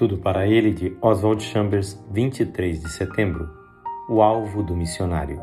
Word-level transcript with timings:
Tudo 0.00 0.16
para 0.16 0.46
ele 0.46 0.72
de 0.72 0.96
Oswald 1.02 1.42
Chambers, 1.42 2.02
23 2.10 2.80
de 2.80 2.88
setembro. 2.88 3.50
O 4.08 4.22
alvo 4.22 4.62
do 4.62 4.74
missionário. 4.74 5.38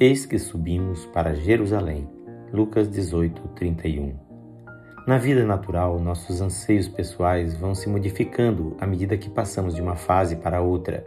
Eis 0.00 0.24
que 0.24 0.38
subimos 0.38 1.04
para 1.04 1.34
Jerusalém. 1.34 2.08
Lucas 2.50 2.88
18, 2.88 3.48
31. 3.48 4.14
Na 5.06 5.18
vida 5.18 5.44
natural, 5.44 6.00
nossos 6.00 6.40
anseios 6.40 6.88
pessoais 6.88 7.54
vão 7.54 7.74
se 7.74 7.86
modificando 7.86 8.74
à 8.80 8.86
medida 8.86 9.18
que 9.18 9.28
passamos 9.28 9.74
de 9.74 9.82
uma 9.82 9.94
fase 9.94 10.36
para 10.36 10.62
outra. 10.62 11.04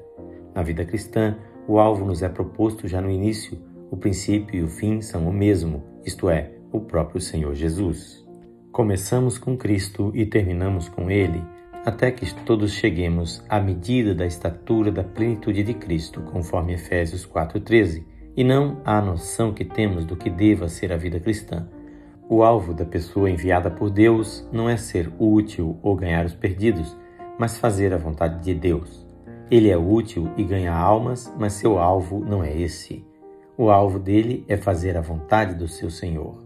Na 0.54 0.62
vida 0.62 0.86
cristã, 0.86 1.36
o 1.68 1.80
alvo 1.80 2.06
nos 2.06 2.22
é 2.22 2.30
proposto 2.30 2.88
já 2.88 3.02
no 3.02 3.10
início, 3.10 3.58
o 3.90 3.98
princípio 3.98 4.60
e 4.60 4.64
o 4.64 4.68
fim 4.68 5.02
são 5.02 5.28
o 5.28 5.34
mesmo, 5.34 5.84
isto 6.06 6.30
é, 6.30 6.52
o 6.72 6.80
próprio 6.82 7.20
Senhor 7.20 7.56
Jesus. 7.56 8.24
Começamos 8.72 9.40
com 9.40 9.58
Cristo 9.58 10.12
e 10.14 10.24
terminamos 10.24 10.88
com 10.88 11.10
Ele 11.10 11.55
até 11.86 12.10
que 12.10 12.26
todos 12.44 12.72
cheguemos 12.72 13.46
à 13.48 13.60
medida 13.60 14.16
da 14.16 14.26
estatura 14.26 14.92
da 14.92 15.04
plenitude 15.04 15.62
de 15.62 15.76
Cristo, 15.76 16.20
conforme 16.22 16.74
Efésios 16.74 17.26
4:13, 17.26 18.04
e 18.36 18.44
não 18.44 18.82
à 18.84 19.00
noção 19.00 19.54
que 19.54 19.64
temos 19.64 20.04
do 20.04 20.16
que 20.16 20.30
deva 20.30 20.68
ser 20.68 20.92
a 20.92 20.98
vida 20.98 21.20
cristã. 21.20 21.70
O 22.28 22.42
alvo 22.42 22.74
da 22.74 22.84
pessoa 22.84 23.30
enviada 23.30 23.70
por 23.70 23.92
Deus 23.92 24.50
não 24.52 24.68
é 24.68 24.76
ser 24.76 25.14
útil 25.20 25.78
ou 25.84 25.96
ganhar 25.96 26.26
os 26.26 26.34
perdidos, 26.34 26.98
mas 27.38 27.58
fazer 27.58 27.94
a 27.94 27.98
vontade 27.98 28.44
de 28.44 28.56
Deus. 28.56 29.08
Ele 29.52 29.70
é 29.70 29.78
útil 29.78 30.32
e 30.36 30.44
ganha 30.44 30.74
almas, 30.74 31.32
mas 31.38 31.54
seu 31.54 31.78
alvo 31.78 32.20
não 32.20 32.44
é 32.44 32.60
esse. 32.60 33.06
O 33.56 33.70
alvo 33.70 34.00
dele 34.00 34.44
é 34.48 34.58
fazer 34.58 34.98
a 34.98 35.02
vontade 35.02 35.54
do 35.54 35.68
seu 35.68 35.92
Senhor. 35.92 36.45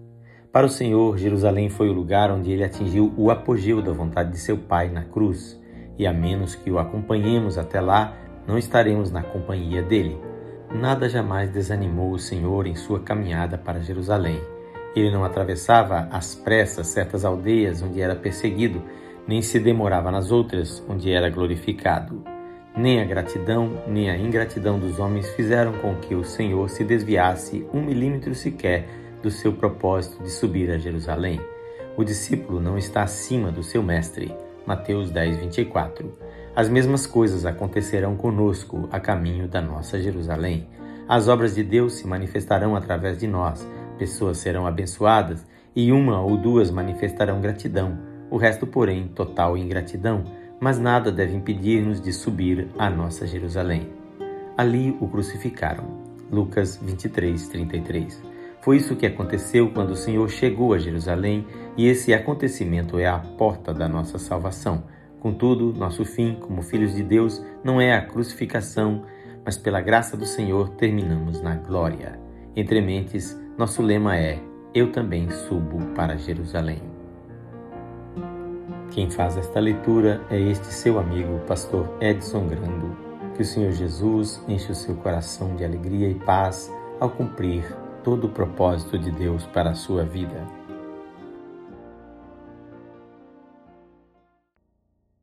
Para 0.52 0.66
o 0.66 0.70
Senhor, 0.70 1.16
Jerusalém 1.16 1.70
foi 1.70 1.90
o 1.90 1.94
lugar 1.94 2.32
onde 2.32 2.52
ele 2.52 2.64
atingiu 2.64 3.14
o 3.16 3.30
apogeu 3.30 3.84
da 3.84 3.92
vontade 3.92 4.32
de 4.32 4.40
seu 4.40 4.58
Pai 4.58 4.90
na 4.90 5.04
cruz, 5.04 5.62
e 5.96 6.08
a 6.08 6.14
menos 6.14 6.56
que 6.56 6.72
o 6.72 6.80
acompanhemos 6.80 7.56
até 7.56 7.80
lá, 7.80 8.18
não 8.48 8.58
estaremos 8.58 9.12
na 9.12 9.22
companhia 9.22 9.84
dele. 9.84 10.18
Nada 10.74 11.08
jamais 11.08 11.52
desanimou 11.52 12.12
o 12.12 12.18
Senhor 12.18 12.66
em 12.66 12.74
sua 12.74 13.00
caminhada 13.00 13.60
para 13.60 13.80
Jerusalém. 13.80 14.42
Ele 14.96 15.12
não 15.12 15.24
atravessava 15.24 16.08
às 16.12 16.34
pressas 16.34 16.88
certas 16.88 17.24
aldeias 17.24 17.84
onde 17.84 18.02
era 18.02 18.16
perseguido, 18.16 18.82
nem 19.28 19.44
se 19.44 19.60
demorava 19.60 20.10
nas 20.10 20.32
outras 20.32 20.84
onde 20.90 21.12
era 21.12 21.30
glorificado. 21.30 22.24
Nem 22.76 23.00
a 23.00 23.06
gratidão, 23.06 23.84
nem 23.88 24.10
a 24.10 24.18
ingratidão 24.18 24.80
dos 24.80 25.00
homens 25.00 25.30
fizeram 25.36 25.74
com 25.74 25.94
que 25.98 26.16
o 26.16 26.24
Senhor 26.24 26.72
se 26.72 26.84
desviasse 26.84 27.68
um 27.72 27.82
milímetro 27.84 28.34
sequer 28.34 28.88
do 29.22 29.30
seu 29.30 29.54
propósito 29.54 30.24
de 30.24 30.30
subir 30.30 30.72
a 30.72 30.78
Jerusalém. 30.78 31.40
O 31.98 32.04
discípulo 32.04 32.60
não 32.60 32.78
está 32.78 33.04
acima 33.04 33.52
do 33.52 33.64
seu 33.64 33.84
mestre. 33.84 34.36
Mateus 34.66 35.12
10, 35.12 35.38
24. 35.38 36.14
As 36.56 36.70
mesmas 36.70 37.06
coisas 37.06 37.46
acontecerão 37.46 38.16
conosco 38.16 38.88
a 38.92 39.00
caminho 39.00 39.48
da 39.48 39.62
nossa 39.62 40.00
Jerusalém. 40.00 40.68
As 41.08 41.28
obras 41.28 41.56
de 41.56 41.64
Deus 41.64 41.94
se 41.94 42.08
manifestarão 42.08 42.76
através 42.76 43.18
de 43.18 43.28
nós, 43.28 43.68
pessoas 43.98 44.38
serão 44.38 44.68
abençoadas 44.68 45.46
e 45.76 45.92
uma 45.92 46.22
ou 46.22 46.38
duas 46.38 46.70
manifestarão 46.70 47.42
gratidão, 47.42 47.98
o 48.30 48.38
resto, 48.38 48.68
porém, 48.68 49.08
total 49.08 49.58
ingratidão, 49.58 50.24
mas 50.60 50.78
nada 50.78 51.12
deve 51.12 51.36
impedir-nos 51.36 52.00
de 52.00 52.12
subir 52.12 52.68
à 52.78 52.90
nossa 52.90 53.26
Jerusalém. 53.26 53.90
Ali 54.58 54.96
o 55.00 55.08
crucificaram. 55.08 55.86
Lucas 56.32 56.78
23, 56.82 57.48
33. 57.48 58.22
Foi 58.62 58.76
isso 58.78 58.96
que 58.96 59.06
aconteceu 59.06 59.72
quando 59.72 59.92
o 59.92 59.96
Senhor 59.96 60.30
chegou 60.30 60.74
a 60.74 60.78
Jerusalém, 60.78 61.48
e 61.78 61.88
esse 61.88 62.14
acontecimento 62.14 63.00
é 63.00 63.08
a 63.08 63.18
porta 63.18 63.74
da 63.74 63.88
nossa 63.88 64.20
salvação. 64.20 64.84
Contudo, 65.20 65.74
nosso 65.74 66.04
fim, 66.04 66.36
como 66.36 66.62
filhos 66.62 66.94
de 66.94 67.04
Deus, 67.04 67.44
não 67.64 67.80
é 67.80 67.94
a 67.94 68.02
crucificação, 68.02 69.04
mas 69.46 69.58
pela 69.58 69.82
graça 69.82 70.18
do 70.18 70.26
Senhor 70.26 70.70
terminamos 70.72 71.42
na 71.42 71.56
glória. 71.56 72.20
Entre 72.56 72.82
mentes, 72.82 73.40
nosso 73.58 73.82
lema 73.82 74.18
é: 74.18 74.40
Eu 74.74 74.92
também 74.92 75.30
subo 75.30 75.78
para 75.96 76.18
Jerusalém. 76.18 76.82
Quem 78.92 79.10
faz 79.10 79.38
esta 79.38 79.60
leitura 79.60 80.22
é 80.30 80.40
este 80.40 80.68
seu 80.68 81.00
amigo, 81.00 81.40
pastor 81.48 81.90
Edson 82.02 82.48
Grando. 82.48 82.98
Que 83.36 83.44
o 83.44 83.46
Senhor 83.46 83.72
Jesus 83.72 84.44
enche 84.50 84.72
o 84.72 84.76
seu 84.76 84.96
coração 84.96 85.56
de 85.56 85.64
alegria 85.64 86.10
e 86.10 86.16
paz 86.16 86.74
ao 87.00 87.10
cumprir 87.10 87.64
todo 88.10 88.26
o 88.26 88.30
propósito 88.32 88.98
de 88.98 89.12
Deus 89.12 89.46
para 89.46 89.70
a 89.70 89.76
sua 89.76 90.04
vida. 90.04 90.44